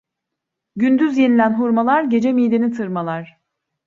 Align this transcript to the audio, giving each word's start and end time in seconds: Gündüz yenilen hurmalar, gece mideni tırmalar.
Gündüz 0.75 1.17
yenilen 1.17 1.57
hurmalar, 1.59 2.03
gece 2.03 2.33
mideni 2.33 2.71
tırmalar. 2.71 3.39